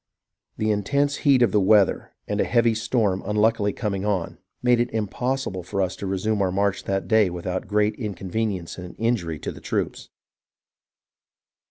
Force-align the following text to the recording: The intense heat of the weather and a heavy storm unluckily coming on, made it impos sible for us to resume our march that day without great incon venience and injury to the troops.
The 0.57 0.71
intense 0.71 1.17
heat 1.17 1.43
of 1.43 1.51
the 1.51 1.61
weather 1.61 2.09
and 2.27 2.41
a 2.41 2.43
heavy 2.43 2.73
storm 2.73 3.21
unluckily 3.23 3.71
coming 3.71 4.03
on, 4.03 4.39
made 4.63 4.79
it 4.79 4.89
impos 4.89 5.45
sible 5.47 5.63
for 5.63 5.79
us 5.79 5.95
to 5.97 6.07
resume 6.07 6.41
our 6.41 6.51
march 6.51 6.85
that 6.85 7.07
day 7.07 7.29
without 7.29 7.67
great 7.67 7.95
incon 7.99 8.31
venience 8.31 8.79
and 8.79 8.95
injury 8.97 9.37
to 9.37 9.51
the 9.51 9.61
troops. 9.61 10.09